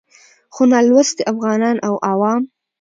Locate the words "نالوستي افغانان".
0.71-1.75